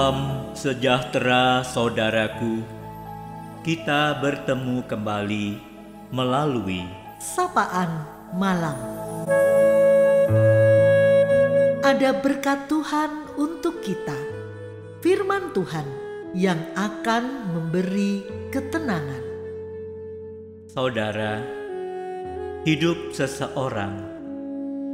[0.00, 2.64] Salam sejahtera saudaraku.
[3.60, 5.60] Kita bertemu kembali
[6.08, 6.88] melalui
[7.20, 8.80] Sapaan Malam.
[11.84, 14.16] Ada berkat Tuhan untuk kita.
[15.04, 15.84] Firman Tuhan
[16.32, 19.20] yang akan memberi ketenangan.
[20.64, 21.44] saudara.
[22.64, 24.00] Hidup seseorang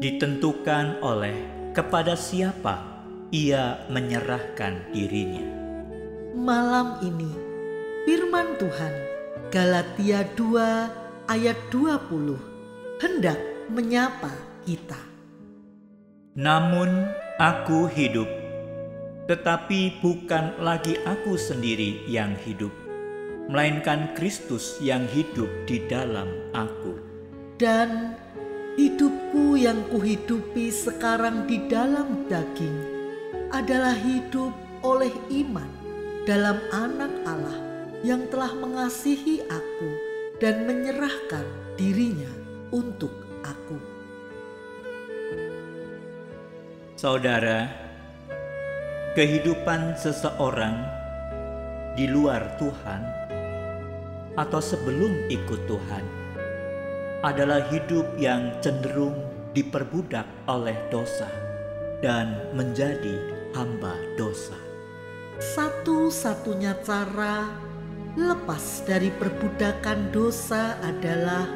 [0.03, 2.96] ditentukan oleh kepada siapa
[3.35, 5.43] ia menyerahkan dirinya.
[6.37, 7.33] Malam ini
[8.07, 8.95] firman Tuhan
[9.51, 13.39] Galatia 2 ayat 20 hendak
[13.73, 14.31] menyapa
[14.63, 14.99] kita.
[16.37, 17.09] Namun
[17.41, 18.29] aku hidup,
[19.27, 22.71] tetapi bukan lagi aku sendiri yang hidup,
[23.49, 27.01] melainkan Kristus yang hidup di dalam aku.
[27.57, 28.13] Dan
[28.77, 32.96] hidupku yang kuhidupi sekarang di dalam daging
[33.57, 34.53] adalah hidup
[34.85, 35.71] oleh iman
[36.29, 37.57] dalam anak Allah
[38.05, 39.91] yang telah mengasihi aku
[40.37, 41.49] dan menyerahkan
[41.81, 42.29] dirinya
[42.69, 43.09] untuk
[43.41, 43.81] aku.
[47.01, 47.73] Saudara,
[49.17, 50.77] kehidupan seseorang
[51.97, 53.03] di luar Tuhan
[54.37, 56.05] atau sebelum ikut Tuhan
[57.25, 59.17] adalah hidup yang cenderung
[59.57, 61.33] diperbudak oleh dosa
[62.05, 64.57] dan menjadi hamba dosa.
[65.41, 67.49] Satu-satunya cara
[68.17, 71.49] lepas dari perbudakan dosa adalah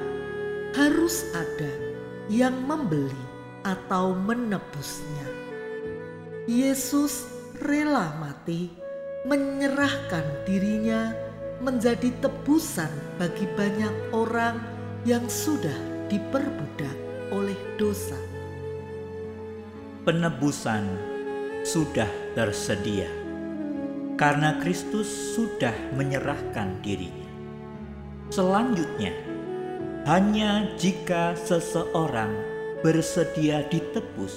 [0.72, 1.72] harus ada
[2.32, 3.24] yang membeli
[3.68, 5.28] atau menebusnya.
[6.48, 7.28] Yesus
[7.60, 8.72] rela mati,
[9.28, 11.12] menyerahkan dirinya
[11.60, 12.88] menjadi tebusan
[13.20, 14.56] bagi banyak orang
[15.04, 15.76] yang sudah
[16.08, 16.96] diperbudak
[17.28, 18.16] oleh dosa.
[20.08, 20.88] Penebusan
[21.70, 23.06] sudah tersedia
[24.18, 25.06] karena Kristus
[25.38, 27.30] sudah menyerahkan dirinya.
[28.34, 29.14] Selanjutnya,
[30.02, 32.34] hanya jika seseorang
[32.82, 34.34] bersedia ditebus,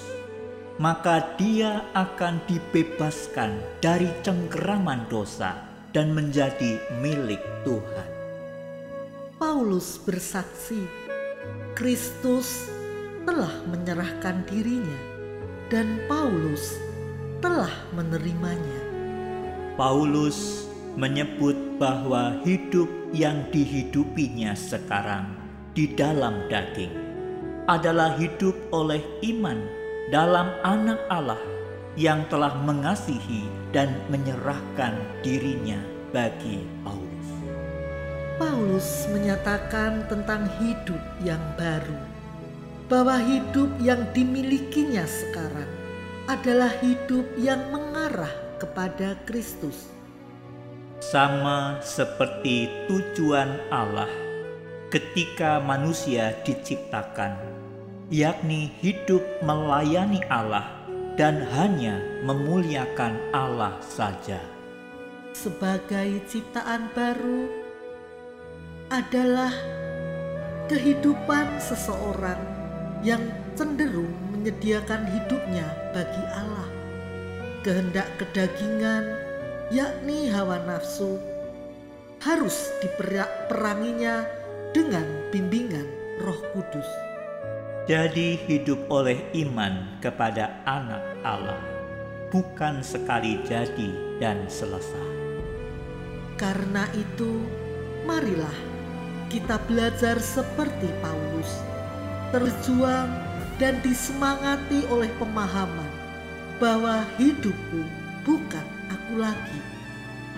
[0.78, 5.58] maka dia akan dibebaskan dari cengkeraman dosa
[5.90, 8.10] dan menjadi milik Tuhan.
[9.42, 10.86] Paulus bersaksi,
[11.74, 12.70] Kristus
[13.26, 15.02] telah menyerahkan dirinya
[15.74, 16.83] dan Paulus
[17.44, 18.80] telah menerimanya.
[19.76, 20.64] Paulus
[20.96, 25.28] menyebut bahwa hidup yang dihidupinya sekarang
[25.76, 26.96] di dalam daging
[27.68, 29.60] adalah hidup oleh iman
[30.08, 31.42] dalam Anak Allah
[32.00, 33.44] yang telah mengasihi
[33.76, 35.84] dan menyerahkan dirinya
[36.16, 37.30] bagi Paulus.
[38.40, 42.00] Paulus menyatakan tentang hidup yang baru,
[42.88, 45.83] bahwa hidup yang dimilikinya sekarang
[46.28, 49.92] adalah hidup yang mengarah kepada Kristus.
[51.04, 54.08] Sama seperti tujuan Allah
[54.88, 57.36] ketika manusia diciptakan,
[58.08, 60.64] yakni hidup melayani Allah
[61.20, 64.40] dan hanya memuliakan Allah saja.
[65.36, 67.52] Sebagai ciptaan baru
[68.88, 69.52] adalah
[70.72, 72.40] kehidupan seseorang
[73.04, 73.28] yang
[73.60, 75.64] cenderung menyediakan hidupnya
[75.96, 76.68] bagi Allah.
[77.64, 79.16] Kehendak kedagingan,
[79.72, 81.16] yakni hawa nafsu,
[82.20, 84.28] harus diperanginya
[84.76, 85.88] dengan bimbingan
[86.20, 86.90] Roh Kudus.
[87.88, 89.16] Jadi hidup oleh
[89.48, 91.64] iman kepada anak Allah,
[92.28, 95.08] bukan sekali jadi dan selesai.
[96.36, 97.48] Karena itu,
[98.04, 98.60] marilah
[99.32, 101.64] kita belajar seperti Paulus,
[102.36, 105.92] terjuang dan disemangati oleh pemahaman
[106.58, 107.82] bahwa hidupku
[108.24, 109.60] bukan aku lagi,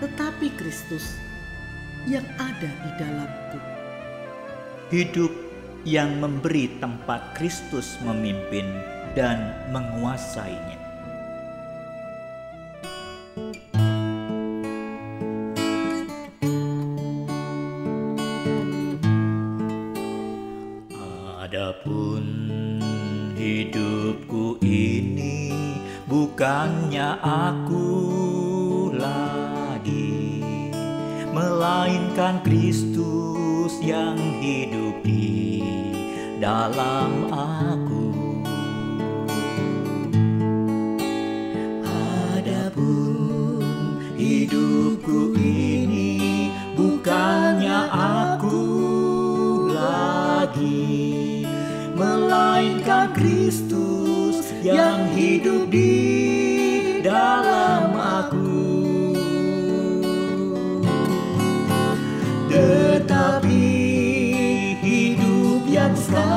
[0.02, 1.16] tetapi Kristus
[2.04, 3.60] yang ada di dalamku.
[4.92, 5.32] Hidup
[5.86, 8.66] yang memberi tempat Kristus memimpin
[9.14, 10.82] dan menguasainya.
[21.46, 22.26] Adapun
[23.36, 25.52] hidupku ini
[26.08, 27.88] bukannya aku
[28.96, 30.40] lagi,
[31.36, 35.60] melainkan Kristus yang hidup di
[36.40, 37.75] dalam aku.
[54.66, 55.94] yang hidup di
[56.98, 58.58] dalam aku.
[62.50, 63.68] Tetapi
[64.82, 66.35] hidup yang selalu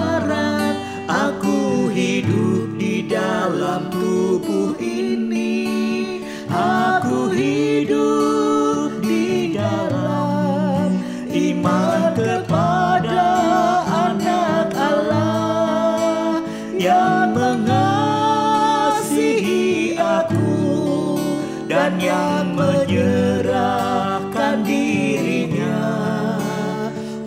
[21.70, 25.86] Dan yang menyerahkan dirinya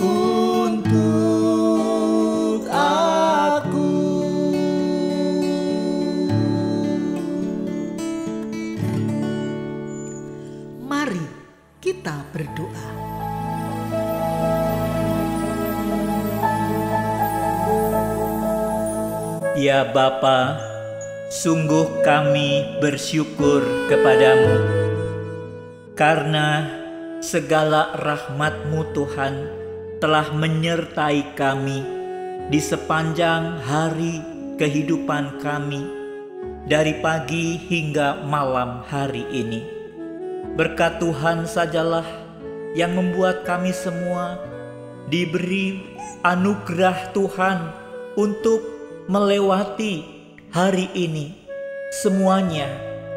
[0.03, 3.95] untuk aku.
[10.91, 11.23] Mari
[11.79, 12.91] kita berdoa.
[19.55, 20.72] Ya Bapa,
[21.33, 24.53] sungguh kami bersyukur kepadamu
[25.97, 26.69] karena
[27.25, 29.35] segala rahmatmu Tuhan
[29.97, 31.81] telah menyertai kami
[32.53, 34.21] di sepanjang hari
[34.61, 35.81] kehidupan kami
[36.69, 39.65] dari pagi hingga malam hari ini.
[40.53, 42.05] Berkat Tuhan sajalah
[42.77, 44.37] yang membuat kami semua
[45.09, 45.81] diberi
[46.21, 47.73] anugerah Tuhan
[48.21, 48.61] untuk
[49.09, 50.22] melewati
[50.53, 51.33] hari ini.
[52.05, 52.69] Semuanya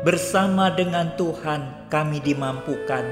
[0.08, 3.04] bersama dengan Tuhan kami dimampukan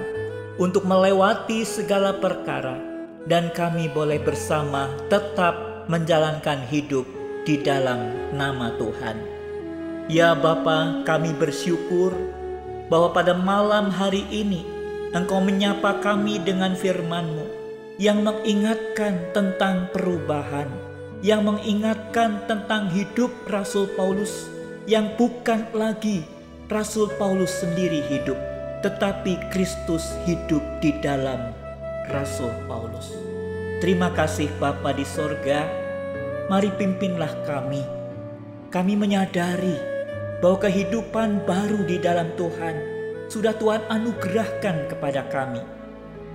[0.55, 2.79] untuk melewati segala perkara
[3.27, 7.03] dan kami boleh bersama tetap menjalankan hidup
[7.43, 9.19] di dalam nama Tuhan.
[10.07, 12.15] Ya Bapa, kami bersyukur
[12.87, 14.63] bahwa pada malam hari ini
[15.11, 17.45] Engkau menyapa kami dengan firman-Mu
[17.99, 20.71] yang mengingatkan tentang perubahan,
[21.23, 24.51] yang mengingatkan tentang hidup Rasul Paulus
[24.83, 26.27] yang bukan lagi
[26.67, 28.35] Rasul Paulus sendiri hidup,
[28.83, 31.55] tetapi Kristus hidup di dalam
[32.11, 33.15] Rasul Paulus.
[33.79, 35.63] Terima kasih Bapa di sorga,
[36.51, 37.79] mari pimpinlah kami.
[38.67, 39.79] Kami menyadari
[40.43, 42.75] bahwa kehidupan baru di dalam Tuhan
[43.31, 45.63] sudah Tuhan anugerahkan kepada kami.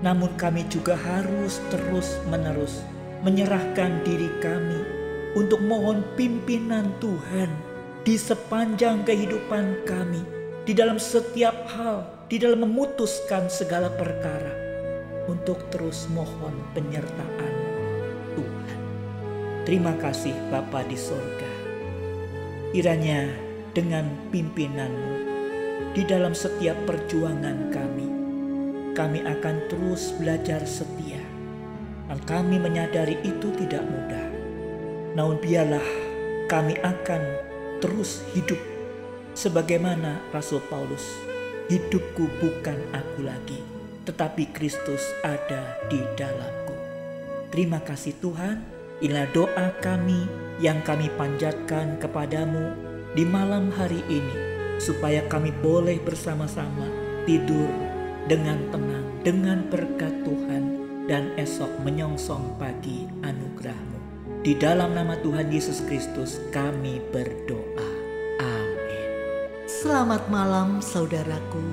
[0.01, 2.81] Namun kami juga harus terus-menerus
[3.23, 4.81] menyerahkan diri kami
[5.35, 7.51] untuk mohon pimpinan Tuhan
[8.07, 10.23] di sepanjang kehidupan kami,
[10.65, 14.55] di dalam setiap hal, di dalam memutuskan segala perkara,
[15.29, 17.55] untuk terus mohon penyertaan
[18.33, 18.79] Tuhan.
[19.69, 21.53] Terima kasih Bapa di sorga.
[22.73, 23.29] Kiranya
[23.77, 25.15] dengan pimpinanmu
[25.93, 28.09] di dalam setiap perjuangan kami,
[28.97, 31.28] kami akan terus belajar setia.
[32.09, 34.27] Dan kami menyadari itu tidak mudah.
[35.13, 35.85] Namun biarlah
[36.49, 37.23] kami akan
[37.85, 38.59] terus hidup
[39.37, 41.05] sebagaimana Rasul Paulus.
[41.69, 43.61] Hidupku bukan aku lagi,
[44.09, 46.73] tetapi Kristus ada di dalamku.
[47.53, 48.65] Terima kasih Tuhan,
[49.05, 50.25] inilah doa kami
[50.65, 52.73] yang kami panjatkan kepadamu
[53.13, 54.37] di malam hari ini,
[54.81, 56.89] supaya kami boleh bersama-sama
[57.29, 57.69] tidur
[58.33, 60.78] dengan tenang, dengan berkat Tuhan,
[61.09, 63.99] dan esok menyongsong pagi anugerahmu.
[64.45, 67.91] Di dalam nama Tuhan Yesus Kristus kami berdoa.
[68.39, 69.09] Amin.
[69.67, 71.65] Selamat malam saudaraku.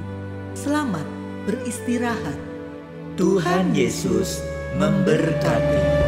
[0.58, 1.06] Selamat
[1.46, 2.40] beristirahat.
[3.20, 4.42] Tuhan Yesus
[4.80, 6.05] memberkati.